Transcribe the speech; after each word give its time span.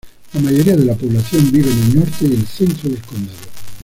La 0.33 0.41
mayoría 0.41 0.75
de 0.75 0.85
la 0.85 0.95
población 0.95 1.51
vive 1.51 1.69
en 1.71 1.77
el 1.77 1.99
norte 1.99 2.25
y 2.25 2.33
el 2.33 2.47
centro 2.47 2.89
del 2.89 3.01
condado. 3.03 3.37